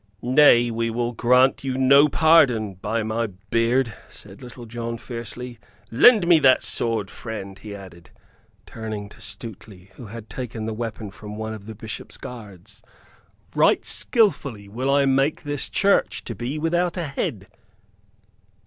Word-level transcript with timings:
"Nay, 0.23 0.71
we 0.71 0.89
will 0.89 1.11
grant 1.11 1.63
you 1.63 1.77
no 1.77 2.07
pardon, 2.09 2.73
by 2.73 3.03
my 3.03 3.27
beard!" 3.51 3.93
said 4.09 4.41
Little 4.41 4.65
John, 4.65 4.97
fiercely. 4.97 5.59
"Lend 5.91 6.25
me 6.27 6.39
that 6.39 6.63
sword, 6.63 7.11
friend," 7.11 7.59
he 7.59 7.75
added, 7.75 8.09
turning 8.65 9.09
to 9.09 9.21
Stuteley, 9.21 9.91
who 9.97 10.07
had 10.07 10.27
taken 10.27 10.65
the 10.65 10.73
weapon 10.73 11.11
from 11.11 11.35
one 11.37 11.53
of 11.53 11.67
the 11.67 11.75
Bishop's 11.75 12.17
guards. 12.17 12.81
"Right 13.53 13.85
skilfully 13.85 14.67
will 14.67 14.89
I 14.89 15.05
make 15.05 15.43
this 15.43 15.69
church 15.69 16.23
to 16.23 16.33
be 16.33 16.57
without 16.57 16.97
a 16.97 17.03
head." 17.05 17.45